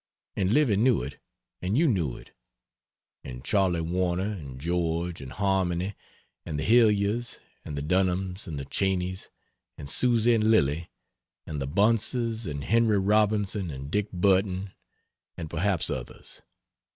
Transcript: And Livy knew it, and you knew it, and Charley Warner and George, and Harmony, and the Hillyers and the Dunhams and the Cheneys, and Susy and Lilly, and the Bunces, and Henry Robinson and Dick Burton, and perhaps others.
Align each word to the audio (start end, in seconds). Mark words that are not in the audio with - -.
And 0.35 0.51
Livy 0.51 0.77
knew 0.77 1.03
it, 1.03 1.19
and 1.61 1.77
you 1.77 1.87
knew 1.87 2.17
it, 2.17 2.31
and 3.23 3.43
Charley 3.45 3.81
Warner 3.81 4.31
and 4.31 4.59
George, 4.59 5.21
and 5.21 5.31
Harmony, 5.31 5.93
and 6.43 6.57
the 6.59 6.63
Hillyers 6.63 7.37
and 7.63 7.77
the 7.77 7.83
Dunhams 7.83 8.47
and 8.47 8.57
the 8.57 8.65
Cheneys, 8.65 9.29
and 9.77 9.87
Susy 9.87 10.33
and 10.33 10.49
Lilly, 10.49 10.89
and 11.45 11.61
the 11.61 11.67
Bunces, 11.67 12.47
and 12.47 12.63
Henry 12.63 12.97
Robinson 12.97 13.69
and 13.69 13.91
Dick 13.91 14.11
Burton, 14.11 14.71
and 15.37 15.51
perhaps 15.51 15.87
others. 15.87 16.41